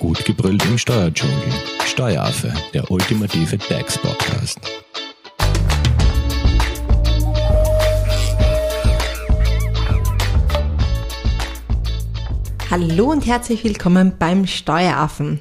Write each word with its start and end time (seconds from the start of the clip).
Gut 0.00 0.24
gebrüllt 0.24 0.64
im 0.64 0.78
Steuerdschungel. 0.78 1.52
Steueraffe, 1.84 2.50
der 2.72 2.90
ultimative 2.90 3.58
DAX-Podcast. 3.58 4.58
Hallo 12.70 13.10
und 13.10 13.26
herzlich 13.26 13.62
willkommen 13.62 14.14
beim 14.18 14.46
Steueraffen. 14.46 15.40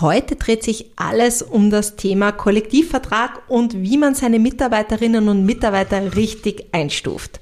Heute 0.00 0.36
dreht 0.36 0.64
sich 0.64 0.86
alles 0.96 1.42
um 1.42 1.68
das 1.68 1.96
Thema 1.96 2.32
Kollektivvertrag 2.32 3.42
und 3.48 3.74
wie 3.82 3.98
man 3.98 4.14
seine 4.14 4.38
Mitarbeiterinnen 4.38 5.28
und 5.28 5.44
Mitarbeiter 5.44 6.16
richtig 6.16 6.68
einstuft. 6.72 7.38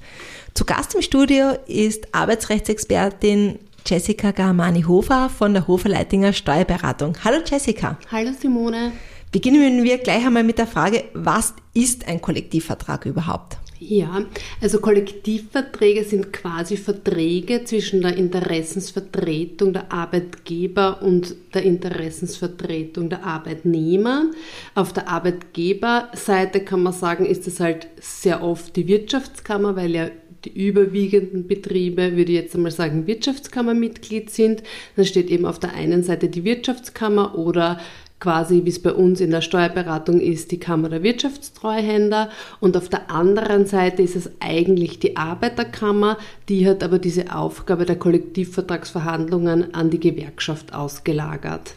Zu 0.55 0.65
Gast 0.65 0.93
im 0.93 1.01
Studio 1.01 1.57
ist 1.67 2.13
Arbeitsrechtsexpertin 2.13 3.59
Jessica 3.85 4.31
Garmani-Hofer 4.31 5.29
von 5.29 5.53
der 5.53 5.67
Hofer-Leitinger 5.67 6.31
Steuerberatung. 6.31 7.17
Hallo 7.23 7.39
Jessica. 7.45 7.97
Hallo 8.09 8.31
Simone. 8.39 8.93
Beginnen 9.31 9.83
wir 9.83 9.97
gleich 9.97 10.25
einmal 10.25 10.43
mit 10.43 10.57
der 10.57 10.67
Frage, 10.67 11.03
was 11.13 11.53
ist 11.73 12.07
ein 12.07 12.21
Kollektivvertrag 12.21 13.05
überhaupt? 13.05 13.57
Ja, 13.79 14.23
also 14.61 14.79
Kollektivverträge 14.79 16.05
sind 16.05 16.31
quasi 16.31 16.77
Verträge 16.77 17.65
zwischen 17.65 18.01
der 18.01 18.15
Interessensvertretung 18.15 19.73
der 19.73 19.91
Arbeitgeber 19.91 21.01
und 21.01 21.35
der 21.53 21.63
Interessensvertretung 21.63 23.09
der 23.09 23.25
Arbeitnehmer. 23.25 24.31
Auf 24.73 24.93
der 24.93 25.09
Arbeitgeberseite 25.09 26.61
kann 26.61 26.83
man 26.83 26.93
sagen, 26.93 27.25
ist 27.25 27.45
es 27.47 27.59
halt 27.59 27.87
sehr 27.99 28.41
oft 28.41 28.73
die 28.77 28.87
Wirtschaftskammer, 28.87 29.75
weil 29.75 29.91
ja 29.91 30.07
die 30.45 30.67
überwiegenden 30.67 31.47
Betriebe, 31.47 32.15
würde 32.15 32.31
ich 32.31 32.37
jetzt 32.37 32.55
einmal 32.55 32.71
sagen, 32.71 33.07
Wirtschaftskammermitglied 33.07 34.29
sind. 34.29 34.63
Dann 34.95 35.05
steht 35.05 35.29
eben 35.29 35.45
auf 35.45 35.59
der 35.59 35.73
einen 35.73 36.03
Seite 36.03 36.29
die 36.29 36.43
Wirtschaftskammer 36.43 37.37
oder 37.37 37.79
quasi, 38.23 38.61
wie 38.63 38.69
es 38.69 38.81
bei 38.81 38.93
uns 38.93 39.19
in 39.19 39.31
der 39.31 39.41
Steuerberatung 39.41 40.21
ist, 40.21 40.51
die 40.51 40.59
Kammer 40.59 40.87
der 40.87 41.03
Wirtschaftstreuhänder. 41.03 42.29
Und 42.61 42.77
auf 42.77 42.87
der 42.87 43.11
anderen 43.11 43.65
Seite 43.65 44.01
ist 44.01 44.15
es 44.15 44.31
eigentlich 44.39 44.99
die 44.99 45.17
Arbeiterkammer, 45.17 46.17
die 46.47 46.67
hat 46.67 46.83
aber 46.83 46.99
diese 46.99 47.35
Aufgabe 47.35 47.85
der 47.85 47.97
Kollektivvertragsverhandlungen 47.97 49.73
an 49.73 49.89
die 49.89 49.99
Gewerkschaft 49.99 50.73
ausgelagert. 50.73 51.75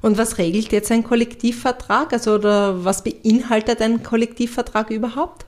Und 0.00 0.16
was 0.18 0.38
regelt 0.38 0.70
jetzt 0.70 0.92
ein 0.92 1.02
Kollektivvertrag? 1.02 2.12
Also 2.12 2.34
oder 2.34 2.84
was 2.84 3.02
beinhaltet 3.02 3.82
ein 3.82 4.04
Kollektivvertrag 4.04 4.90
überhaupt? 4.90 5.47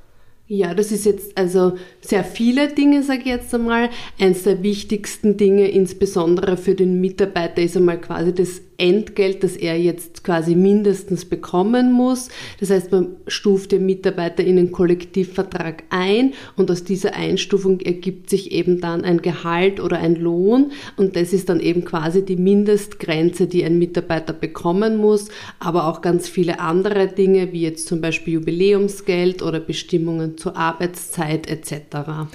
Ja, 0.53 0.75
das 0.75 0.91
ist 0.91 1.05
jetzt 1.05 1.39
also 1.39 1.75
sehr 2.01 2.25
viele 2.25 2.67
Dinge, 2.75 3.05
sage 3.05 3.21
ich 3.21 3.27
jetzt 3.27 3.55
einmal. 3.55 3.89
Eins 4.19 4.43
der 4.43 4.65
wichtigsten 4.65 5.37
Dinge, 5.37 5.69
insbesondere 5.69 6.57
für 6.57 6.75
den 6.75 7.01
Mitarbeiter, 7.01 7.63
ist 7.63 7.77
einmal 7.77 8.01
quasi 8.01 8.35
das 8.35 8.61
Entgelt, 8.81 9.45
das 9.45 9.57
er 9.57 9.79
jetzt 9.79 10.25
quasi 10.25 10.55
mindestens 10.55 11.25
bekommen 11.27 11.93
muss. 11.93 12.31
Das 12.59 12.71
heißt, 12.71 12.91
man 12.91 13.17
stuft 13.27 13.73
den 13.73 13.85
Mitarbeiter 13.85 14.43
in 14.43 14.59
einen 14.59 14.73
Kollektivvertrag 14.73 15.85
ein 15.91 16.33
und 16.57 16.71
aus 16.71 16.83
dieser 16.83 17.15
Einstufung 17.15 17.81
ergibt 17.81 18.31
sich 18.31 18.53
eben 18.53 18.81
dann 18.81 19.05
ein 19.05 19.21
Gehalt 19.23 19.81
oder 19.81 19.99
ein 19.99 20.17
Lohn 20.17 20.73
und 20.97 21.15
das 21.15 21.33
ist 21.33 21.49
dann 21.51 21.61
eben 21.61 21.85
quasi 21.85 22.25
die 22.25 22.37
Mindestgrenze, 22.37 23.47
die 23.47 23.65
ein 23.65 23.79
Mitarbeiter 23.79 24.33
bekommen 24.33 24.97
muss, 24.97 25.29
aber 25.59 25.87
auch 25.87 26.01
ganz 26.01 26.29
viele 26.29 26.61
andere 26.61 27.09
Dinge, 27.09 27.53
wie 27.53 27.63
jetzt 27.63 27.87
zum 27.87 28.01
Beispiel 28.01 28.35
Jubiläumsgeld 28.35 29.43
oder 29.43 29.61
Bestimmungen 29.61 30.39
zur 30.39 30.57
Arbeitszeit 30.57 31.49
etc. 31.49 32.31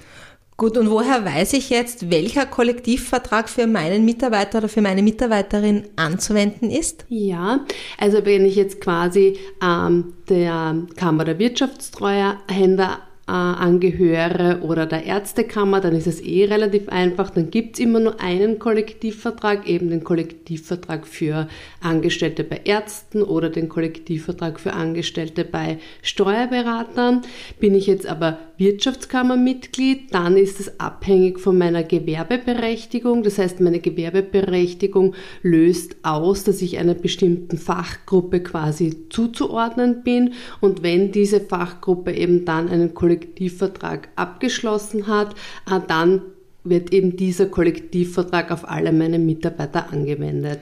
Gut, 0.57 0.77
und 0.77 0.89
woher 0.89 1.25
weiß 1.25 1.51
ich 1.53 1.69
jetzt, 1.69 2.09
welcher 2.09 2.45
Kollektivvertrag 2.45 3.49
für 3.49 3.67
meinen 3.67 4.05
Mitarbeiter 4.05 4.59
oder 4.59 4.69
für 4.69 4.81
meine 4.81 5.03
Mitarbeiterin 5.03 5.83
anzuwenden 5.97 6.71
ist? 6.71 7.05
Ja, 7.09 7.65
also 7.97 8.25
wenn 8.25 8.45
ich 8.45 8.55
jetzt 8.55 8.79
quasi 8.79 9.37
ähm, 9.61 10.13
der 10.29 10.75
Kammer 10.95 11.25
der 11.25 11.39
Wirtschaftstreuhänder 11.39 12.99
äh, 13.27 13.31
angehöre 13.31 14.59
oder 14.61 14.85
der 14.85 15.03
Ärztekammer, 15.05 15.81
dann 15.81 15.95
ist 15.95 16.05
es 16.05 16.21
eh 16.21 16.45
relativ 16.45 16.89
einfach. 16.89 17.31
Dann 17.31 17.49
gibt 17.49 17.75
es 17.75 17.79
immer 17.79 17.99
nur 17.99 18.21
einen 18.21 18.59
Kollektivvertrag, 18.59 19.67
eben 19.67 19.89
den 19.89 20.03
Kollektivvertrag 20.03 21.07
für 21.07 21.47
Angestellte 21.81 22.43
bei 22.43 22.61
Ärzten 22.65 23.23
oder 23.23 23.49
den 23.49 23.67
Kollektivvertrag 23.67 24.59
für 24.59 24.73
Angestellte 24.73 25.43
bei 25.43 25.79
Steuerberatern. 26.03 27.23
Bin 27.59 27.73
ich 27.73 27.87
jetzt 27.87 28.05
aber 28.05 28.37
Wirtschaftskammermitglied, 28.57 30.13
dann 30.13 30.37
ist 30.37 30.59
es 30.59 30.79
abhängig 30.79 31.39
von 31.39 31.57
meiner 31.57 31.83
Gewerbeberechtigung. 31.83 33.23
Das 33.23 33.39
heißt, 33.39 33.59
meine 33.59 33.79
Gewerbeberechtigung 33.79 35.15
löst 35.41 35.95
aus, 36.03 36.43
dass 36.43 36.61
ich 36.61 36.77
einer 36.77 36.93
bestimmten 36.93 37.57
Fachgruppe 37.57 38.41
quasi 38.41 39.09
zuzuordnen 39.09 40.03
bin. 40.03 40.33
Und 40.61 40.83
wenn 40.83 41.11
diese 41.11 41.41
Fachgruppe 41.41 42.13
eben 42.13 42.45
dann 42.45 42.69
einen 42.69 42.93
Kollektivvertrag 42.93 43.14
Kollektivvertrag 43.15 44.09
abgeschlossen 44.15 45.07
hat, 45.07 45.35
äh, 45.69 45.79
dann 45.87 46.21
wird 46.63 46.93
eben 46.93 47.15
dieser 47.15 47.45
Kollektivvertrag 47.45 48.51
auf 48.51 48.67
alle 48.67 48.91
meine 48.91 49.19
Mitarbeiter 49.19 49.91
angewendet. 49.91 50.59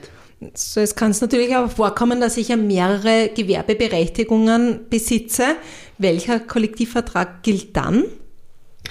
So, 0.52 0.80
es 0.80 0.94
kann 0.94 1.12
es 1.12 1.20
natürlich 1.20 1.56
auch 1.56 1.70
vorkommen, 1.70 2.20
dass 2.20 2.36
ich 2.36 2.48
ja 2.48 2.56
mehrere 2.56 3.30
Gewerbeberechtigungen 3.34 4.80
besitze. 4.90 5.44
Welcher 5.96 6.40
Kollektivvertrag 6.40 7.42
gilt 7.42 7.74
dann? 7.76 8.04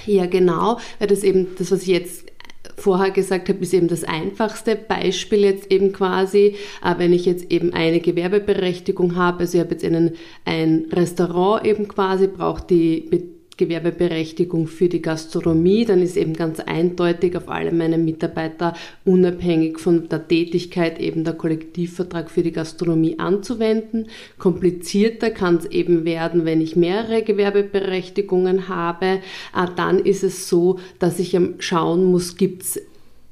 Ja, 0.05 0.25
genau, 0.25 0.79
weil 0.97 1.07
das 1.07 1.23
eben 1.23 1.49
das, 1.57 1.71
was 1.71 1.83
ich 1.83 1.89
jetzt 1.89 2.33
vorher 2.77 3.11
gesagt 3.11 3.49
habe, 3.49 3.59
ist 3.59 3.73
eben 3.73 3.87
das 3.87 4.03
einfachste 4.03 4.75
Beispiel 4.75 5.41
jetzt 5.41 5.71
eben 5.71 5.93
quasi, 5.93 6.55
äh, 6.83 6.95
wenn 6.97 7.13
ich 7.13 7.25
jetzt 7.25 7.51
eben 7.51 7.73
eine 7.73 7.99
Gewerbeberechtigung 7.99 9.15
habe, 9.15 9.41
also 9.41 9.57
ich 9.57 9.63
habe 9.63 9.73
jetzt 9.73 9.85
einen, 9.85 10.13
ein 10.45 10.87
Restaurant 10.91 11.65
eben 11.65 11.87
quasi, 11.87 12.27
braucht 12.27 12.69
die 12.69 13.09
Gewerbeberechtigung 13.57 14.67
für 14.67 14.89
die 14.89 15.01
Gastronomie, 15.01 15.85
dann 15.85 16.01
ist 16.01 16.17
eben 16.17 16.33
ganz 16.33 16.59
eindeutig 16.59 17.35
auf 17.37 17.49
alle 17.49 17.71
meine 17.71 17.97
Mitarbeiter 17.97 18.73
unabhängig 19.05 19.79
von 19.79 20.09
der 20.09 20.27
Tätigkeit 20.27 20.99
eben 20.99 21.23
der 21.23 21.33
Kollektivvertrag 21.33 22.31
für 22.31 22.43
die 22.43 22.51
Gastronomie 22.51 23.19
anzuwenden. 23.19 24.07
Komplizierter 24.37 25.29
kann 25.29 25.57
es 25.57 25.65
eben 25.65 26.05
werden, 26.05 26.45
wenn 26.45 26.61
ich 26.61 26.75
mehrere 26.75 27.23
Gewerbeberechtigungen 27.23 28.67
habe. 28.67 29.19
Ah, 29.51 29.67
dann 29.67 29.99
ist 29.99 30.23
es 30.23 30.49
so, 30.49 30.79
dass 30.99 31.19
ich 31.19 31.37
schauen 31.59 32.05
muss, 32.05 32.37
gibt 32.37 32.63
es 32.63 32.81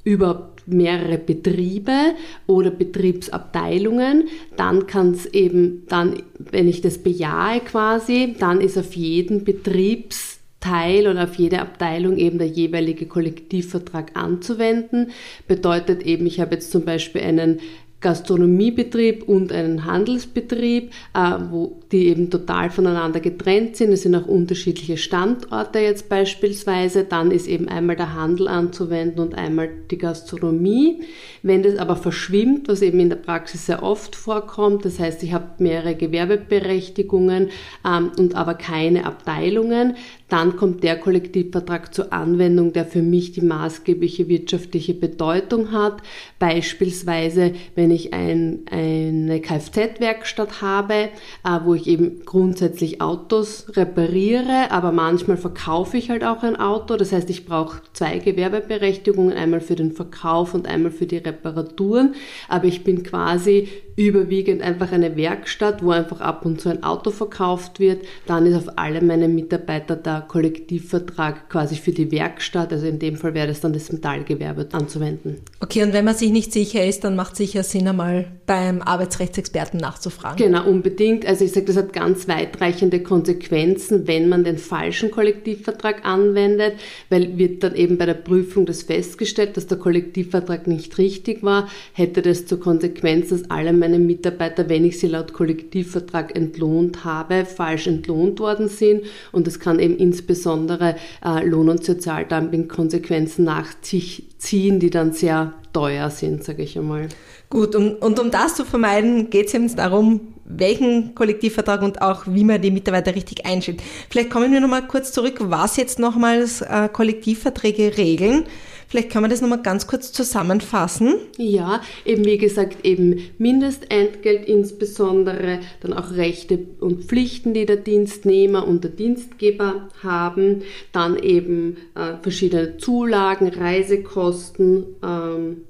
überhaupt 0.04 0.66
mehrere 0.66 1.18
Betriebe 1.18 2.14
oder 2.46 2.70
Betriebsabteilungen, 2.70 4.28
dann 4.56 4.86
kann 4.86 5.12
es 5.12 5.26
eben, 5.26 5.84
dann, 5.88 6.22
wenn 6.38 6.68
ich 6.68 6.80
das 6.80 6.98
bejahe 6.98 7.60
quasi, 7.60 8.34
dann 8.38 8.60
ist 8.60 8.78
auf 8.78 8.94
jeden 8.94 9.44
Betriebsteil 9.44 11.08
oder 11.08 11.24
auf 11.24 11.34
jede 11.34 11.60
Abteilung 11.60 12.16
eben 12.16 12.38
der 12.38 12.48
jeweilige 12.48 13.06
Kollektivvertrag 13.06 14.12
anzuwenden. 14.14 15.10
Bedeutet 15.48 16.04
eben, 16.04 16.26
ich 16.26 16.40
habe 16.40 16.54
jetzt 16.54 16.70
zum 16.70 16.84
Beispiel 16.84 17.22
einen 17.22 17.60
Gastronomiebetrieb 18.02 19.26
und 19.28 19.52
einen 19.52 19.86
Handelsbetrieb, 19.86 20.92
äh, 21.14 21.38
wo 21.50 21.80
die 21.90 22.08
eben 22.08 22.30
total 22.30 22.70
voneinander 22.70 23.20
getrennt 23.20 23.76
sind. 23.76 23.92
Es 23.92 24.02
sind 24.02 24.14
auch 24.14 24.26
unterschiedliche 24.26 24.96
Standorte 24.96 25.78
jetzt 25.78 26.08
beispielsweise. 26.08 27.04
Dann 27.04 27.30
ist 27.30 27.46
eben 27.46 27.68
einmal 27.68 27.96
der 27.96 28.14
Handel 28.14 28.48
anzuwenden 28.48 29.20
und 29.20 29.34
einmal 29.34 29.70
die 29.90 29.98
Gastronomie. 29.98 31.02
Wenn 31.42 31.62
das 31.62 31.76
aber 31.76 31.96
verschwimmt, 31.96 32.68
was 32.68 32.82
eben 32.82 33.00
in 33.00 33.08
der 33.08 33.16
Praxis 33.16 33.66
sehr 33.66 33.82
oft 33.82 34.16
vorkommt, 34.16 34.84
das 34.84 34.98
heißt, 34.98 35.22
ich 35.22 35.32
habe 35.32 35.46
mehrere 35.58 35.94
Gewerbeberechtigungen 35.94 37.50
ähm, 37.86 38.12
und 38.18 38.34
aber 38.34 38.54
keine 38.54 39.06
Abteilungen, 39.06 39.96
dann 40.32 40.56
kommt 40.56 40.82
der 40.82 40.98
Kollektivvertrag 40.98 41.94
zur 41.94 42.10
Anwendung, 42.10 42.72
der 42.72 42.86
für 42.86 43.02
mich 43.02 43.32
die 43.32 43.42
maßgebliche 43.42 44.28
wirtschaftliche 44.28 44.94
Bedeutung 44.94 45.72
hat. 45.72 46.02
Beispielsweise, 46.38 47.52
wenn 47.74 47.90
ich 47.90 48.14
ein, 48.14 48.60
eine 48.70 49.40
Kfz-Werkstatt 49.40 50.62
habe, 50.62 50.94
äh, 50.94 51.58
wo 51.64 51.74
ich 51.74 51.86
eben 51.86 52.24
grundsätzlich 52.24 53.02
Autos 53.02 53.66
repariere, 53.76 54.70
aber 54.70 54.90
manchmal 54.90 55.36
verkaufe 55.36 55.98
ich 55.98 56.08
halt 56.08 56.24
auch 56.24 56.42
ein 56.42 56.56
Auto. 56.56 56.96
Das 56.96 57.12
heißt, 57.12 57.28
ich 57.28 57.44
brauche 57.44 57.82
zwei 57.92 58.16
Gewerbeberechtigungen, 58.16 59.34
einmal 59.34 59.60
für 59.60 59.76
den 59.76 59.92
Verkauf 59.92 60.54
und 60.54 60.66
einmal 60.66 60.92
für 60.92 61.06
die 61.06 61.18
Reparaturen. 61.18 62.14
Aber 62.48 62.64
ich 62.64 62.84
bin 62.84 63.02
quasi 63.02 63.68
überwiegend 63.96 64.62
einfach 64.62 64.92
eine 64.92 65.16
Werkstatt, 65.16 65.82
wo 65.82 65.90
einfach 65.90 66.20
ab 66.20 66.44
und 66.46 66.60
zu 66.60 66.68
ein 66.68 66.82
Auto 66.82 67.10
verkauft 67.10 67.78
wird. 67.78 68.04
Dann 68.26 68.46
ist 68.46 68.56
auf 68.56 68.78
alle 68.78 69.02
meine 69.02 69.28
Mitarbeiter 69.28 69.96
der 69.96 70.24
Kollektivvertrag 70.28 71.48
quasi 71.50 71.76
für 71.76 71.92
die 71.92 72.10
Werkstatt, 72.10 72.72
also 72.72 72.86
in 72.86 72.98
dem 72.98 73.16
Fall 73.16 73.34
wäre 73.34 73.48
es 73.48 73.60
dann 73.60 73.72
das 73.72 73.92
Metallgewerbe 73.92 74.68
anzuwenden. 74.72 75.36
Okay, 75.60 75.82
und 75.82 75.92
wenn 75.92 76.04
man 76.04 76.14
sich 76.14 76.30
nicht 76.30 76.52
sicher 76.52 76.84
ist, 76.84 77.04
dann 77.04 77.16
macht 77.16 77.32
es 77.32 77.38
sicher 77.38 77.62
Sinn, 77.62 77.88
einmal 77.88 78.26
beim 78.46 78.82
Arbeitsrechtsexperten 78.82 79.80
nachzufragen. 79.80 80.36
Genau, 80.36 80.66
unbedingt. 80.66 81.26
Also 81.26 81.44
ich 81.44 81.52
sage, 81.52 81.66
das 81.66 81.76
hat 81.76 81.92
ganz 81.92 82.28
weitreichende 82.28 83.02
Konsequenzen, 83.02 84.06
wenn 84.06 84.28
man 84.28 84.44
den 84.44 84.58
falschen 84.58 85.10
Kollektivvertrag 85.10 86.04
anwendet, 86.04 86.74
weil 87.10 87.38
wird 87.38 87.62
dann 87.62 87.74
eben 87.74 87.98
bei 87.98 88.06
der 88.06 88.14
Prüfung 88.14 88.66
das 88.66 88.82
festgestellt, 88.82 89.56
dass 89.56 89.66
der 89.66 89.78
Kollektivvertrag 89.78 90.66
nicht 90.66 90.98
richtig 90.98 91.42
war, 91.42 91.68
hätte 91.92 92.22
das 92.22 92.46
zur 92.46 92.60
Konsequenz, 92.60 93.28
dass 93.28 93.50
alle 93.50 93.72
meine 93.82 93.98
Mitarbeiter, 93.98 94.68
wenn 94.68 94.84
ich 94.84 95.00
sie 95.00 95.08
laut 95.08 95.32
Kollektivvertrag 95.32 96.36
entlohnt 96.36 97.04
habe, 97.04 97.44
falsch 97.44 97.88
entlohnt 97.88 98.38
worden 98.38 98.68
sind 98.68 99.02
und 99.32 99.48
das 99.48 99.58
kann 99.58 99.80
eben 99.80 99.96
insbesondere 99.96 100.94
äh, 101.24 101.44
Lohn- 101.44 101.68
und 101.68 101.84
Sozialdumping-Konsequenzen 101.84 103.44
nach 103.44 103.66
sich 103.82 104.28
ziehen, 104.38 104.78
die 104.78 104.90
dann 104.90 105.12
sehr 105.12 105.54
teuer 105.72 106.10
sind, 106.10 106.44
sage 106.44 106.62
ich 106.62 106.78
einmal. 106.78 107.08
Gut, 107.50 107.74
und, 107.74 107.96
und 107.96 108.20
um 108.20 108.30
das 108.30 108.54
zu 108.54 108.64
vermeiden, 108.64 109.30
geht 109.30 109.48
es 109.48 109.52
jetzt 109.52 109.78
darum, 109.78 110.20
welchen 110.44 111.16
Kollektivvertrag 111.16 111.82
und 111.82 112.00
auch 112.02 112.24
wie 112.26 112.44
man 112.44 112.62
die 112.62 112.70
Mitarbeiter 112.70 113.16
richtig 113.16 113.44
einstellt. 113.46 113.82
Vielleicht 114.08 114.30
kommen 114.30 114.52
wir 114.52 114.60
nochmal 114.60 114.86
kurz 114.86 115.12
zurück, 115.12 115.38
was 115.40 115.76
jetzt 115.76 115.98
nochmals 115.98 116.60
äh, 116.62 116.88
Kollektivverträge 116.92 117.96
regeln. 117.96 118.44
Vielleicht 118.92 119.08
kann 119.08 119.22
man 119.22 119.30
das 119.30 119.40
nochmal 119.40 119.62
ganz 119.62 119.86
kurz 119.86 120.12
zusammenfassen. 120.12 121.14
Ja, 121.38 121.80
eben 122.04 122.26
wie 122.26 122.36
gesagt, 122.36 122.84
eben 122.84 123.22
Mindestentgelt 123.38 124.44
insbesondere, 124.46 125.60
dann 125.80 125.94
auch 125.94 126.10
Rechte 126.12 126.58
und 126.78 127.06
Pflichten, 127.06 127.54
die 127.54 127.64
der 127.64 127.76
Dienstnehmer 127.76 128.68
und 128.68 128.84
der 128.84 128.90
Dienstgeber 128.90 129.88
haben, 130.02 130.60
dann 130.92 131.16
eben 131.16 131.78
äh, 131.94 132.18
verschiedene 132.20 132.76
Zulagen, 132.76 133.48
Reisekosten, 133.48 134.84
ähm, 135.02 135.62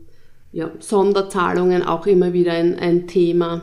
ja, 0.50 0.72
Sonderzahlungen 0.80 1.84
auch 1.84 2.08
immer 2.08 2.32
wieder 2.32 2.54
ein, 2.54 2.76
ein 2.76 3.06
Thema. 3.06 3.62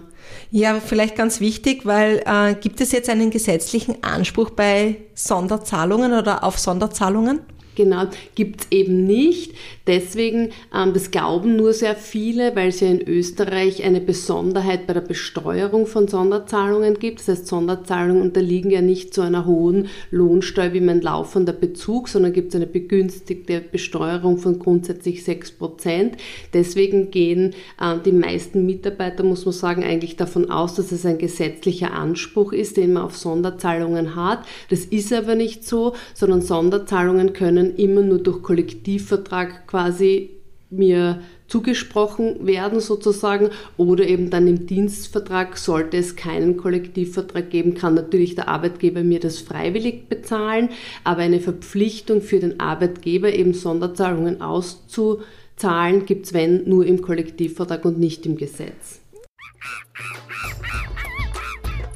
Ja, 0.51 0.79
vielleicht 0.79 1.17
ganz 1.17 1.41
wichtig, 1.41 1.85
weil 1.85 2.23
äh, 2.25 2.55
gibt 2.55 2.79
es 2.79 2.93
jetzt 2.93 3.09
einen 3.09 3.29
gesetzlichen 3.29 4.05
Anspruch 4.05 4.51
bei 4.51 5.01
Sonderzahlungen 5.15 6.13
oder 6.13 6.45
auf 6.45 6.57
Sonderzahlungen? 6.57 7.41
Genau, 7.75 8.03
gibt 8.35 8.61
es 8.61 8.67
eben 8.71 9.05
nicht. 9.05 9.53
Deswegen, 9.87 10.49
ähm, 10.75 10.93
das 10.93 11.11
glauben 11.11 11.55
nur 11.55 11.73
sehr 11.73 11.95
viele, 11.95 12.55
weil 12.55 12.69
es 12.69 12.81
ja 12.81 12.89
in 12.89 13.01
Österreich 13.01 13.83
eine 13.83 14.01
Besonderheit 14.01 14.85
bei 14.85 14.93
der 14.93 15.01
Besteuerung 15.01 15.87
von 15.87 16.07
Sonderzahlungen 16.07 16.99
gibt. 16.99 17.19
Das 17.19 17.29
heißt, 17.29 17.47
Sonderzahlungen 17.47 18.21
unterliegen 18.21 18.69
ja 18.69 18.81
nicht 18.81 19.13
zu 19.13 19.21
einer 19.21 19.45
hohen 19.45 19.87
Lohnsteuer 20.11 20.73
wie 20.73 20.81
mein 20.81 21.01
laufender 21.01 21.53
Bezug, 21.53 22.09
sondern 22.09 22.33
gibt 22.33 22.49
es 22.49 22.55
eine 22.55 22.67
begünstigte 22.67 23.61
Besteuerung 23.61 24.37
von 24.37 24.59
grundsätzlich 24.59 25.23
6 25.23 25.51
Prozent. 25.53 26.17
Deswegen 26.53 27.11
gehen 27.11 27.55
äh, 27.79 27.95
die 28.03 28.11
meisten 28.11 28.65
Mitarbeiter, 28.65 29.23
muss 29.23 29.45
man 29.45 29.53
sagen, 29.53 29.83
eigentlich 29.83 30.17
davon 30.17 30.51
aus, 30.51 30.75
dass 30.75 30.91
es 30.91 31.05
ein 31.05 31.17
gesetzlicher 31.17 31.93
Anspruch 31.93 32.51
ist, 32.51 32.77
den 32.77 32.93
man 32.93 33.03
auf 33.03 33.15
Sonderzahlungen 33.15 34.15
hat. 34.15 34.45
Das 34.69 34.85
ist 34.85 35.13
aber 35.13 35.35
nicht 35.35 35.65
so, 35.65 35.93
sondern 36.13 36.41
Sonderzahlungen 36.41 37.33
können 37.33 37.68
immer 37.75 38.01
nur 38.01 38.19
durch 38.19 38.41
Kollektivvertrag 38.41 39.67
quasi 39.67 40.31
mir 40.69 41.21
zugesprochen 41.47 42.45
werden 42.45 42.79
sozusagen 42.79 43.49
oder 43.75 44.05
eben 44.05 44.29
dann 44.29 44.47
im 44.47 44.67
Dienstvertrag 44.67 45.57
sollte 45.57 45.97
es 45.97 46.15
keinen 46.15 46.57
Kollektivvertrag 46.57 47.49
geben, 47.49 47.73
kann 47.73 47.95
natürlich 47.95 48.35
der 48.35 48.47
Arbeitgeber 48.47 49.03
mir 49.03 49.19
das 49.19 49.39
freiwillig 49.39 50.09
bezahlen, 50.09 50.69
aber 51.03 51.21
eine 51.21 51.39
Verpflichtung 51.39 52.21
für 52.21 52.39
den 52.39 52.59
Arbeitgeber 52.59 53.33
eben 53.33 53.53
Sonderzahlungen 53.53 54.41
auszuzahlen 54.41 56.05
gibt 56.05 56.27
es 56.27 56.33
wenn 56.33 56.69
nur 56.69 56.85
im 56.85 57.01
Kollektivvertrag 57.01 57.83
und 57.85 57.97
nicht 57.97 58.25
im 58.27 58.37
Gesetz. 58.37 59.01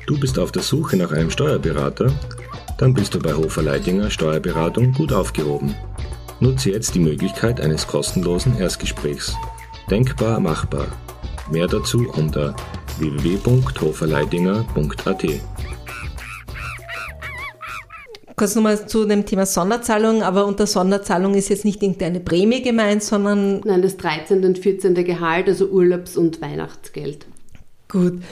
Du 0.08 0.20
bist 0.20 0.38
auf 0.40 0.52
der 0.52 0.64
Suche 0.64 0.98
nach 0.98 1.12
einem 1.12 1.30
Steuerberater? 1.30 2.12
Dann 2.78 2.94
bist 2.94 3.14
du 3.14 3.20
bei 3.20 3.34
Hofer 3.34 3.62
Leidinger 3.62 4.10
Steuerberatung 4.10 4.94
gut 4.94 5.12
aufgehoben. 5.14 5.76
Nutze 6.40 6.72
jetzt 6.72 6.96
die 6.96 7.00
Möglichkeit 7.00 7.62
eines 7.62 7.86
kostenlosen 7.88 8.58
Erstgesprächs. 8.60 9.36
Denkbar 9.90 10.40
machbar. 10.40 10.88
Mehr 11.52 11.68
dazu 11.68 12.10
unter 12.16 12.56
www.hoferleidinger.at. 13.00 15.26
Kurz 18.36 18.56
nochmal 18.56 18.88
zu 18.88 19.06
dem 19.06 19.26
Thema 19.26 19.46
Sonderzahlung, 19.46 20.24
aber 20.24 20.46
unter 20.46 20.66
Sonderzahlung 20.66 21.36
ist 21.36 21.50
jetzt 21.50 21.66
nicht 21.66 21.84
irgendeine 21.84 22.20
Prämie 22.20 22.64
gemeint, 22.64 23.04
sondern. 23.04 23.62
Nein, 23.64 23.84
das 23.84 23.98
13. 23.98 24.44
und 24.44 24.58
14. 24.58 24.96
Gehalt, 24.96 25.48
also 25.48 25.68
Urlaubs- 25.68 26.18
und 26.18 26.42
Weihnachtsgeld. 26.42 27.28
Gut. 27.88 28.24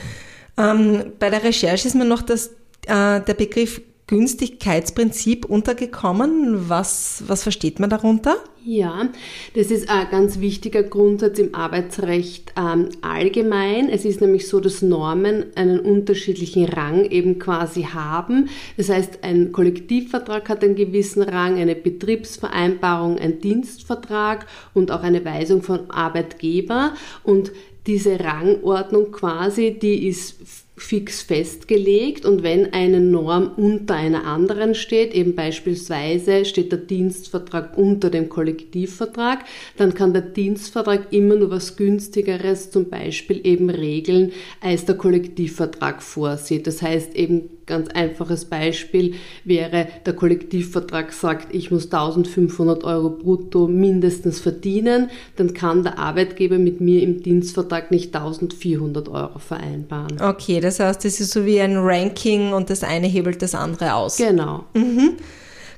Ähm, 0.58 1.12
bei 1.18 1.30
der 1.30 1.42
Recherche 1.44 1.86
ist 1.86 1.94
mir 1.94 2.04
noch 2.04 2.22
das, 2.22 2.48
äh, 2.86 3.20
der 3.20 3.34
Begriff 3.34 3.80
Günstigkeitsprinzip 4.06 5.44
untergekommen. 5.44 6.68
Was, 6.68 7.22
was 7.26 7.42
versteht 7.42 7.80
man 7.80 7.88
darunter? 7.90 8.36
Ja, 8.64 9.08
das 9.54 9.72
ist 9.72 9.88
ein 9.88 10.08
ganz 10.10 10.38
wichtiger 10.38 10.84
Grundsatz 10.84 11.38
im 11.40 11.54
Arbeitsrecht 11.54 12.52
ähm, 12.56 12.90
allgemein. 13.00 13.88
Es 13.88 14.04
ist 14.04 14.20
nämlich 14.20 14.46
so, 14.48 14.60
dass 14.60 14.82
Normen 14.82 15.46
einen 15.56 15.80
unterschiedlichen 15.80 16.66
Rang 16.66 17.04
eben 17.04 17.40
quasi 17.40 17.82
haben. 17.82 18.50
Das 18.76 18.88
heißt, 18.88 19.20
ein 19.22 19.50
Kollektivvertrag 19.50 20.48
hat 20.48 20.62
einen 20.62 20.76
gewissen 20.76 21.22
Rang, 21.22 21.58
eine 21.58 21.74
Betriebsvereinbarung, 21.74 23.18
ein 23.18 23.40
Dienstvertrag 23.40 24.46
und 24.74 24.92
auch 24.92 25.02
eine 25.02 25.24
Weisung 25.24 25.62
von 25.62 25.90
Arbeitgeber. 25.90 26.94
Und 27.24 27.50
diese 27.86 28.20
Rangordnung 28.20 29.10
quasi, 29.10 29.76
die 29.76 30.06
ist 30.06 30.36
fix 30.82 31.22
festgelegt 31.22 32.24
und 32.24 32.42
wenn 32.42 32.72
eine 32.72 33.00
Norm 33.00 33.52
unter 33.56 33.94
einer 33.94 34.24
anderen 34.26 34.74
steht, 34.74 35.14
eben 35.14 35.34
beispielsweise 35.34 36.44
steht 36.44 36.72
der 36.72 36.80
Dienstvertrag 36.80 37.78
unter 37.78 38.10
dem 38.10 38.28
Kollektivvertrag, 38.28 39.44
dann 39.76 39.94
kann 39.94 40.12
der 40.12 40.22
Dienstvertrag 40.22 41.12
immer 41.12 41.36
nur 41.36 41.50
was 41.50 41.76
günstigeres 41.76 42.70
zum 42.70 42.88
Beispiel 42.90 43.40
eben 43.44 43.70
regeln, 43.70 44.32
als 44.60 44.84
der 44.84 44.96
Kollektivvertrag 44.96 46.02
vorsieht. 46.02 46.66
Das 46.66 46.82
heißt 46.82 47.14
eben 47.14 47.48
ganz 47.66 47.88
einfaches 47.88 48.44
Beispiel 48.44 49.14
wäre, 49.44 49.88
der 50.04 50.12
Kollektivvertrag 50.14 51.12
sagt, 51.12 51.54
ich 51.54 51.70
muss 51.70 51.84
1500 51.84 52.84
Euro 52.84 53.10
brutto 53.10 53.68
mindestens 53.68 54.40
verdienen, 54.40 55.10
dann 55.36 55.54
kann 55.54 55.82
der 55.82 55.98
Arbeitgeber 55.98 56.58
mit 56.58 56.80
mir 56.80 57.02
im 57.02 57.22
Dienstvertrag 57.22 57.90
nicht 57.90 58.14
1400 58.14 59.08
Euro 59.08 59.38
vereinbaren. 59.38 60.20
Okay, 60.20 60.60
das 60.60 60.80
heißt, 60.80 61.04
das 61.04 61.20
ist 61.20 61.32
so 61.32 61.44
wie 61.46 61.60
ein 61.60 61.76
Ranking 61.76 62.52
und 62.52 62.70
das 62.70 62.82
eine 62.82 63.06
hebelt 63.06 63.42
das 63.42 63.54
andere 63.54 63.94
aus. 63.94 64.16
Genau. 64.16 64.64
Mhm. 64.74 65.16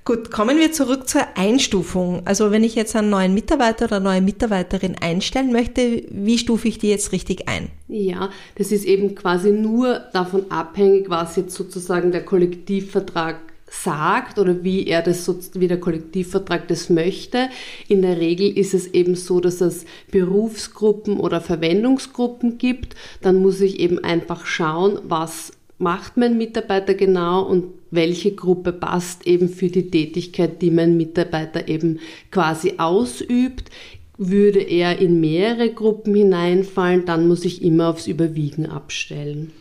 Gut, 0.07 0.31
kommen 0.31 0.59
wir 0.59 0.71
zurück 0.71 1.09
zur 1.09 1.23
Einstufung. 1.35 2.21
Also 2.27 2.51
wenn 2.51 2.63
ich 2.63 2.75
jetzt 2.75 2.95
einen 2.95 3.09
neuen 3.09 3.33
Mitarbeiter 3.33 3.87
oder 3.87 3.97
eine 3.97 4.05
neue 4.05 4.21
Mitarbeiterin 4.21 4.97
einstellen 5.01 5.51
möchte, 5.51 6.03
wie 6.11 6.37
stufe 6.37 6.69
ich 6.69 6.77
die 6.77 6.91
jetzt 6.91 7.13
richtig 7.13 7.49
ein? 7.49 7.71
Ja, 7.89 8.29
das 8.57 8.71
ist 8.71 8.85
eben 8.85 9.15
quasi 9.15 9.51
nur 9.51 10.01
davon 10.13 10.51
abhängig, 10.51 11.09
was 11.09 11.37
jetzt 11.37 11.55
sozusagen 11.55 12.13
der 12.13 12.23
Kollektivvertrag 12.23 13.37
sagt 13.67 14.39
oder 14.39 14.63
wie 14.63 14.87
er 14.87 15.01
das 15.01 15.27
wie 15.55 15.69
der 15.69 15.81
Kollektivvertrag 15.81 16.69
das 16.69 16.91
möchte. 16.91 17.49
In 17.89 18.03
der 18.03 18.19
Regel 18.19 18.57
ist 18.59 18.75
es 18.75 18.89
eben 18.89 19.15
so, 19.15 19.41
dass 19.41 19.63
es 19.63 19.87
Berufsgruppen 20.11 21.19
oder 21.19 21.41
Verwendungsgruppen 21.41 22.59
gibt. 22.59 22.95
Dann 23.23 23.37
muss 23.37 23.63
ich 23.63 23.81
eben 23.81 24.05
einfach 24.05 24.45
schauen, 24.45 24.99
was 25.05 25.53
macht 25.79 26.17
mein 26.17 26.39
Mitarbeiter 26.39 26.95
genau 26.95 27.43
und 27.43 27.65
welche 27.91 28.35
Gruppe 28.35 28.73
passt 28.73 29.27
eben 29.27 29.49
für 29.49 29.69
die 29.69 29.91
Tätigkeit, 29.91 30.63
die 30.63 30.71
mein 30.71 30.97
Mitarbeiter 30.97 31.69
eben 31.69 32.01
quasi 32.31 32.75
ausübt. 32.79 33.71
Würde 34.17 34.61
er 34.61 34.99
in 35.01 35.21
mehrere 35.21 35.71
Gruppen 35.71 36.15
hineinfallen, 36.15 37.05
dann 37.05 37.27
muss 37.27 37.45
ich 37.45 37.63
immer 37.63 37.89
aufs 37.89 38.07
Überwiegen 38.07 38.67
abstellen. 38.67 39.53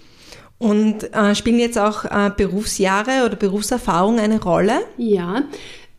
Und 0.60 1.13
äh, 1.13 1.36
spielen 1.36 1.60
jetzt 1.60 1.77
auch 1.77 2.05
äh, 2.05 2.32
Berufsjahre 2.36 3.25
oder 3.25 3.36
Berufserfahrung 3.36 4.20
eine 4.20 4.41
Rolle? 4.41 4.82
Ja, 4.98 5.43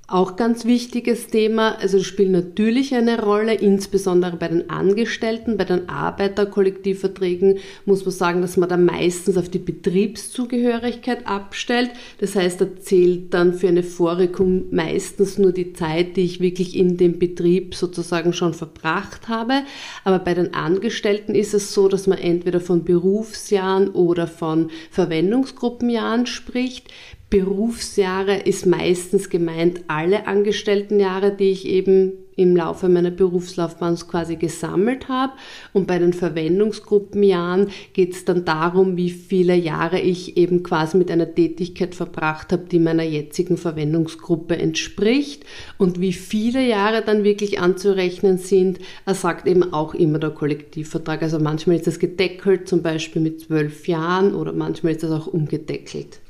Auch 0.07 0.37
ganz 0.37 0.67
wichtiges 0.67 1.29
Thema, 1.29 1.79
also 1.79 2.03
spielt 2.03 2.31
natürlich 2.31 2.95
eine 2.95 3.23
Rolle, 3.23 3.55
insbesondere 3.55 4.37
bei 4.37 4.49
den 4.49 4.69
Angestellten, 4.69 5.57
bei 5.57 5.65
den 5.65 5.89
Arbeiterkollektivverträgen 5.89 7.57
muss 7.87 8.05
man 8.05 8.13
sagen, 8.13 8.43
dass 8.43 8.59
man 8.59 8.69
da 8.69 8.77
meistens 8.77 9.39
auf 9.39 9.49
die 9.49 9.59
Betriebszugehörigkeit 9.59 11.27
abstellt. 11.27 11.91
Das 12.19 12.37
heißt, 12.37 12.61
da 12.61 12.77
zählt 12.77 13.33
dann 13.33 13.55
für 13.55 13.69
eine 13.69 13.83
Vorregung 13.83 14.67
meistens 14.73 15.39
nur 15.39 15.53
die 15.53 15.73
Zeit, 15.73 16.19
die 16.19 16.25
ich 16.25 16.39
wirklich 16.39 16.77
in 16.77 16.99
dem 16.99 17.19
Betrieb 17.19 17.75
sozusagen 17.75 18.35
schon 18.35 18.53
verbracht 18.53 19.29
habe. 19.29 19.63
Aber 20.05 20.19
bei 20.19 20.35
den 20.35 20.53
Angestellten 20.53 21.35
ist 21.35 21.55
es 21.55 21.73
so, 21.73 21.89
dass 21.89 22.07
man 22.07 22.19
entweder 22.19 22.61
von 22.61 22.85
Berufsjahren 22.85 23.89
oder 23.89 24.27
von 24.27 24.71
Verwendungsgruppenjahren 24.91 26.27
spricht. 26.27 26.91
Berufsjahre 27.35 28.37
ist 28.37 28.65
meistens 28.65 29.29
gemeint 29.29 29.81
alle 29.89 30.29
Angestelltenjahre, 30.29 31.35
die 31.35 31.51
ich 31.51 31.67
eben 31.67 32.13
im 32.37 32.55
Laufe 32.55 32.89
meiner 32.89 33.11
Berufslaufbahn 33.11 33.97
quasi 33.97 34.37
gesammelt 34.37 35.09
habe. 35.09 35.33
Und 35.73 35.89
bei 35.89 35.99
den 35.99 36.13
Verwendungsgruppenjahren 36.13 37.71
geht 37.93 38.13
es 38.13 38.25
dann 38.25 38.45
darum, 38.45 38.97
wie 38.97 39.11
viele 39.11 39.57
Jahre 39.57 39.99
ich 39.99 40.37
eben 40.37 40.63
quasi 40.63 40.97
mit 40.97 41.11
einer 41.11 41.35
Tätigkeit 41.35 41.97
verbracht 41.97 42.53
habe, 42.53 42.67
die 42.71 42.79
meiner 42.79 43.03
jetzigen 43.03 43.57
Verwendungsgruppe 43.57 44.57
entspricht. 44.57 45.43
Und 45.77 46.01
wie 46.01 46.13
viele 46.13 46.65
Jahre 46.65 47.03
dann 47.03 47.25
wirklich 47.25 47.59
anzurechnen 47.59 48.39
sind, 48.39 48.79
er 49.07 49.15
sagt 49.15 49.49
eben 49.49 49.73
auch 49.73 49.93
immer 49.93 50.21
der 50.21 50.31
Kollektivvertrag. 50.31 51.21
Also 51.25 51.41
manchmal 51.41 51.75
ist 51.75 51.89
das 51.89 51.99
gedeckelt, 51.99 52.69
zum 52.69 52.83
Beispiel 52.83 53.23
mit 53.23 53.41
zwölf 53.41 53.89
Jahren, 53.89 54.37
oder 54.37 54.53
manchmal 54.53 54.93
ist 54.93 55.03
das 55.03 55.11
auch 55.11 55.27
umgedeckelt. 55.27 56.21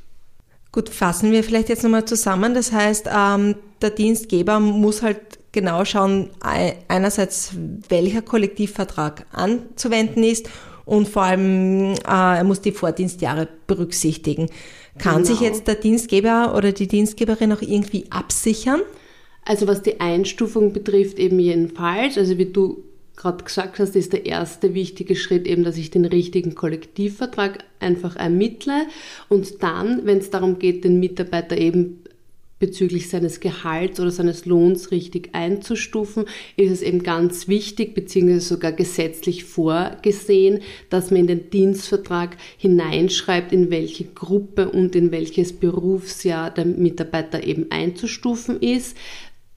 Gut, 0.75 0.89
fassen 0.89 1.31
wir 1.31 1.45
vielleicht 1.45 1.69
jetzt 1.69 1.85
nochmal 1.85 2.05
zusammen. 2.05 2.53
Das 2.53 2.73
heißt, 2.73 3.09
ähm, 3.17 3.55
der 3.81 3.91
Dienstgeber 3.91 4.59
muss 4.59 5.03
halt 5.03 5.21
genau 5.53 5.85
schauen, 5.85 6.31
einerseits 6.41 7.53
welcher 7.89 8.23
Kollektivvertrag 8.23 9.25
anzuwenden 9.31 10.25
ist 10.25 10.51
und 10.85 11.07
vor 11.07 11.23
allem 11.23 11.93
äh, 11.93 11.99
er 12.09 12.43
muss 12.43 12.61
die 12.61 12.73
Vordienstjahre 12.73 13.47
berücksichtigen. 13.69 14.49
Kann 14.99 15.23
genau. 15.23 15.27
sich 15.27 15.39
jetzt 15.39 15.69
der 15.69 15.77
Dienstgeber 15.77 16.57
oder 16.57 16.73
die 16.73 16.89
Dienstgeberin 16.89 17.53
auch 17.53 17.63
irgendwie 17.63 18.07
absichern? 18.11 18.81
Also 19.45 19.69
was 19.69 19.81
die 19.81 20.01
Einstufung 20.01 20.73
betrifft, 20.73 21.21
eben 21.21 21.39
jedenfalls. 21.39 22.19
Also 22.19 22.37
wie 22.37 22.47
du 22.47 22.83
gerade 23.17 23.45
gesagt 23.45 23.79
hast, 23.79 23.97
ist 23.97 24.13
der 24.13 24.27
erste 24.27 24.75
wichtige 24.75 25.17
Schritt 25.17 25.47
eben, 25.47 25.65
dass 25.65 25.77
ich 25.77 25.91
den 25.91 26.05
richtigen 26.05 26.55
Kollektivvertrag 26.55 27.65
einfach 27.81 28.17
ermittle 28.17 28.87
und 29.29 29.63
dann, 29.63 30.05
wenn 30.05 30.19
es 30.19 30.31
darum 30.31 30.59
geht, 30.59 30.85
den 30.85 31.01
Mitarbeiter 31.01 31.57
eben 31.57 32.05
bezüglich 32.59 33.11
seines 33.11 33.41
Gehalts 33.41 34.01
oder 34.01 34.11
seines 34.11 34.47
Lohns 34.47 34.91
richtig 34.91 35.31
einzustufen, 35.35 36.25
ist 36.57 36.71
es 36.71 36.83
eben 36.83 37.03
ganz 37.03 37.49
wichtig, 37.49 37.95
beziehungsweise 37.95 38.41
sogar 38.41 38.73
gesetzlich 38.73 39.45
vorgesehen, 39.45 40.61
dass 40.89 41.11
man 41.11 41.21
in 41.21 41.27
den 41.27 41.51
Dienstvertrag 41.51 42.37
hineinschreibt, 42.57 43.53
in 43.53 43.71
welche 43.71 44.05
Gruppe 44.05 44.71
und 44.71 44.95
in 44.97 45.11
welches 45.11 45.53
Berufsjahr 45.53 46.51
der 46.51 46.65
Mitarbeiter 46.65 47.45
eben 47.45 47.71
einzustufen 47.71 48.63
ist. 48.63 48.97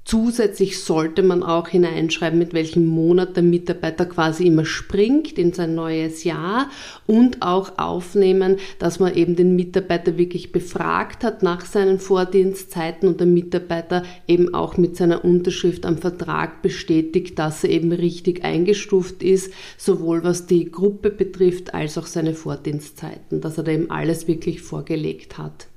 Zusätzlich 0.07 0.81
sollte 0.81 1.21
man 1.21 1.43
auch 1.43 1.67
hineinschreiben, 1.67 2.39
mit 2.39 2.53
welchem 2.53 2.85
Monat 2.85 3.35
der 3.35 3.43
Mitarbeiter 3.43 4.05
quasi 4.05 4.47
immer 4.47 4.63
springt 4.63 5.37
in 5.37 5.51
sein 5.51 5.75
neues 5.75 6.23
Jahr 6.23 6.69
und 7.07 7.41
auch 7.41 7.77
aufnehmen, 7.77 8.55
dass 8.79 9.01
man 9.01 9.13
eben 9.15 9.35
den 9.35 9.57
Mitarbeiter 9.57 10.17
wirklich 10.17 10.53
befragt 10.53 11.25
hat 11.25 11.43
nach 11.43 11.65
seinen 11.65 11.99
Vordienstzeiten 11.99 13.09
und 13.09 13.19
der 13.19 13.27
Mitarbeiter 13.27 14.03
eben 14.29 14.53
auch 14.53 14.77
mit 14.77 14.95
seiner 14.95 15.25
Unterschrift 15.25 15.85
am 15.85 15.97
Vertrag 15.97 16.61
bestätigt, 16.61 17.37
dass 17.37 17.65
er 17.65 17.71
eben 17.71 17.91
richtig 17.91 18.45
eingestuft 18.45 19.21
ist, 19.21 19.51
sowohl 19.77 20.23
was 20.23 20.45
die 20.45 20.71
Gruppe 20.71 21.09
betrifft 21.09 21.73
als 21.73 21.97
auch 21.97 22.05
seine 22.05 22.33
Vordienstzeiten, 22.33 23.41
dass 23.41 23.57
er 23.57 23.65
da 23.65 23.73
eben 23.73 23.91
alles 23.91 24.25
wirklich 24.29 24.61
vorgelegt 24.61 25.37
hat. 25.37 25.67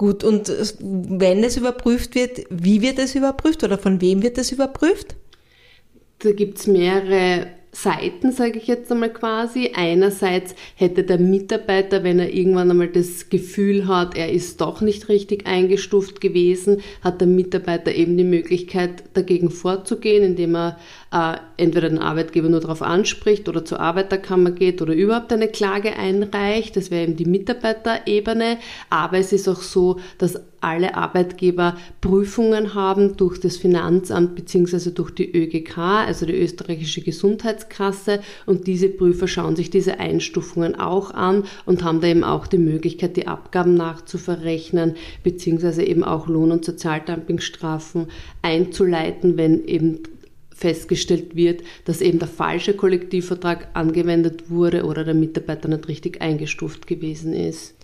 Gut, 0.00 0.24
und 0.24 0.50
wenn 0.80 1.44
es 1.44 1.58
überprüft 1.58 2.14
wird, 2.14 2.46
wie 2.48 2.80
wird 2.80 2.98
es 2.98 3.14
überprüft 3.14 3.62
oder 3.64 3.76
von 3.76 4.00
wem 4.00 4.22
wird 4.22 4.38
es 4.38 4.50
überprüft? 4.50 5.14
Da 6.20 6.32
gibt 6.32 6.58
es 6.58 6.66
mehrere 6.66 7.48
Seiten, 7.70 8.32
sage 8.32 8.58
ich 8.58 8.66
jetzt 8.66 8.90
einmal 8.90 9.12
quasi. 9.12 9.72
Einerseits 9.74 10.54
hätte 10.74 11.04
der 11.04 11.18
Mitarbeiter, 11.18 12.02
wenn 12.02 12.18
er 12.18 12.32
irgendwann 12.32 12.70
einmal 12.70 12.88
das 12.88 13.28
Gefühl 13.28 13.88
hat, 13.88 14.16
er 14.16 14.32
ist 14.32 14.62
doch 14.62 14.80
nicht 14.80 15.10
richtig 15.10 15.46
eingestuft 15.46 16.22
gewesen, 16.22 16.80
hat 17.02 17.20
der 17.20 17.28
Mitarbeiter 17.28 17.94
eben 17.94 18.16
die 18.16 18.24
Möglichkeit, 18.24 19.04
dagegen 19.12 19.50
vorzugehen, 19.50 20.24
indem 20.24 20.56
er 20.56 20.78
äh, 21.12 21.36
entweder 21.56 21.88
den 21.88 21.98
Arbeitgeber 21.98 22.48
nur 22.48 22.60
darauf 22.60 22.82
anspricht 22.82 23.48
oder 23.48 23.64
zur 23.64 23.80
Arbeiterkammer 23.80 24.52
geht 24.52 24.80
oder 24.80 24.94
überhaupt 24.94 25.32
eine 25.32 25.48
Klage 25.48 25.96
einreicht. 25.96 26.76
Das 26.76 26.90
wäre 26.90 27.02
eben 27.02 27.16
die 27.16 27.24
Mitarbeiterebene. 27.24 28.58
Aber 28.90 29.18
es 29.18 29.32
ist 29.32 29.48
auch 29.48 29.60
so, 29.60 29.98
dass 30.18 30.40
alle 30.60 30.94
Arbeitgeber 30.94 31.76
Prüfungen 32.00 32.74
haben 32.74 33.16
durch 33.16 33.40
das 33.40 33.56
Finanzamt 33.56 34.36
bzw. 34.36 34.90
durch 34.90 35.10
die 35.10 35.30
ÖGK, 35.32 35.78
also 35.78 36.26
die 36.26 36.38
österreichische 36.38 37.00
Gesundheitskasse. 37.00 38.20
Und 38.46 38.68
diese 38.68 38.88
Prüfer 38.88 39.26
schauen 39.26 39.56
sich 39.56 39.70
diese 39.70 39.98
Einstufungen 39.98 40.78
auch 40.78 41.10
an 41.12 41.44
und 41.66 41.82
haben 41.82 42.00
da 42.00 42.06
eben 42.06 42.24
auch 42.24 42.46
die 42.46 42.58
Möglichkeit, 42.58 43.16
die 43.16 43.26
Abgaben 43.26 43.74
nachzuverrechnen 43.74 44.94
bzw. 45.24 45.82
eben 45.82 46.04
auch 46.04 46.28
Lohn- 46.28 46.52
und 46.52 46.64
Sozialdumpingstrafen 46.64 48.06
einzuleiten, 48.42 49.36
wenn 49.36 49.64
eben 49.64 50.02
festgestellt 50.60 51.34
wird, 51.34 51.62
dass 51.86 52.02
eben 52.02 52.18
der 52.18 52.28
falsche 52.28 52.74
Kollektivvertrag 52.74 53.68
angewendet 53.72 54.50
wurde 54.50 54.84
oder 54.84 55.04
der 55.04 55.14
Mitarbeiter 55.14 55.68
nicht 55.68 55.88
richtig 55.88 56.20
eingestuft 56.20 56.86
gewesen 56.86 57.32
ist. 57.32 57.74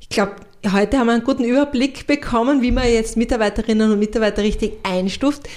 Ich 0.00 0.08
glaube, 0.08 0.36
heute 0.72 0.98
haben 0.98 1.08
wir 1.08 1.14
einen 1.14 1.24
guten 1.24 1.44
Überblick 1.44 2.06
bekommen, 2.06 2.62
wie 2.62 2.70
man 2.70 2.84
jetzt 2.84 3.16
Mitarbeiterinnen 3.16 3.90
und 3.90 3.98
Mitarbeiter 3.98 4.42
richtig 4.42 4.74
einstuft. 4.84 5.48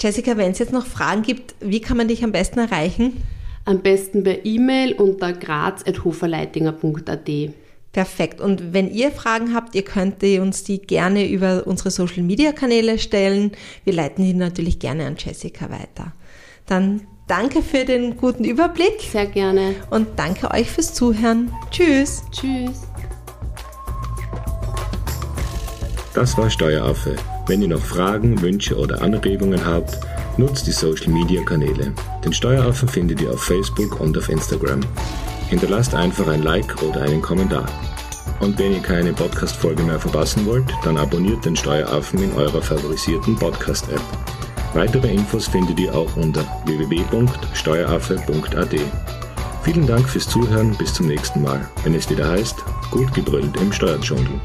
Jessica, 0.00 0.36
wenn 0.36 0.50
es 0.50 0.58
jetzt 0.58 0.72
noch 0.72 0.86
Fragen 0.86 1.22
gibt, 1.22 1.54
wie 1.60 1.80
kann 1.80 1.96
man 1.96 2.08
dich 2.08 2.24
am 2.24 2.32
besten 2.32 2.58
erreichen? 2.58 3.22
Am 3.64 3.80
besten 3.80 4.24
per 4.24 4.44
E-Mail 4.44 4.94
unter 4.94 5.32
graz.hoferleitinger.at. 5.32 7.28
Perfekt. 7.92 8.40
Und 8.40 8.72
wenn 8.72 8.92
ihr 8.92 9.10
Fragen 9.10 9.54
habt, 9.54 9.74
ihr 9.74 9.82
könnt 9.82 10.22
uns 10.22 10.62
die 10.62 10.78
gerne 10.78 11.28
über 11.28 11.66
unsere 11.66 11.90
Social 11.90 12.22
Media 12.22 12.52
Kanäle 12.52 12.98
stellen. 12.98 13.52
Wir 13.84 13.94
leiten 13.94 14.24
die 14.24 14.34
natürlich 14.34 14.78
gerne 14.78 15.06
an 15.06 15.16
Jessica 15.18 15.70
weiter. 15.70 16.12
Dann 16.66 17.06
danke 17.26 17.62
für 17.62 17.84
den 17.84 18.16
guten 18.16 18.44
Überblick. 18.44 19.00
Sehr 19.00 19.26
gerne. 19.26 19.74
Und 19.90 20.06
danke 20.16 20.50
euch 20.50 20.70
fürs 20.70 20.92
Zuhören. 20.94 21.50
Tschüss. 21.70 22.22
Tschüss. 22.30 22.82
Das 26.14 26.36
war 26.36 26.50
Steueraffe. 26.50 27.16
Wenn 27.46 27.62
ihr 27.62 27.68
noch 27.68 27.80
Fragen, 27.80 28.42
Wünsche 28.42 28.76
oder 28.76 29.00
Anregungen 29.00 29.64
habt, 29.64 29.98
nutzt 30.36 30.66
die 30.66 30.72
Social 30.72 31.08
Media 31.08 31.42
Kanäle. 31.42 31.92
Den 32.24 32.32
Steueraffen 32.32 32.88
findet 32.88 33.20
ihr 33.22 33.30
auf 33.30 33.42
Facebook 33.42 34.00
und 34.00 34.18
auf 34.18 34.28
Instagram. 34.28 34.80
Hinterlasst 35.48 35.94
einfach 35.94 36.28
ein 36.28 36.42
Like 36.42 36.82
oder 36.82 37.02
einen 37.02 37.22
Kommentar. 37.22 37.66
Und 38.40 38.58
wenn 38.58 38.72
ihr 38.72 38.80
keine 38.80 39.12
Podcast-Folge 39.12 39.82
mehr 39.82 39.98
verpassen 39.98 40.46
wollt, 40.46 40.72
dann 40.84 40.96
abonniert 40.96 41.44
den 41.44 41.56
Steueraffen 41.56 42.22
in 42.22 42.32
eurer 42.34 42.62
favorisierten 42.62 43.34
Podcast-App. 43.36 44.00
Weitere 44.74 45.12
Infos 45.12 45.48
findet 45.48 45.80
ihr 45.80 45.92
auch 45.94 46.14
unter 46.16 46.44
www.steueraffe.at. 46.66 48.74
Vielen 49.62 49.86
Dank 49.86 50.06
fürs 50.08 50.28
Zuhören, 50.28 50.76
bis 50.76 50.92
zum 50.94 51.06
nächsten 51.08 51.42
Mal, 51.42 51.68
wenn 51.82 51.94
es 51.94 52.08
wieder 52.10 52.28
heißt, 52.28 52.56
gut 52.90 53.12
gebrüllt 53.14 53.56
im 53.60 53.72
Steuerdschungel. 53.72 54.40